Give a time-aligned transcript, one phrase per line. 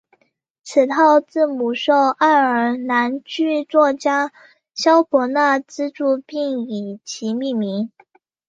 [0.63, 4.31] 此套字母受爱尔兰剧作家
[4.73, 7.91] 萧伯纳资助并以其命名。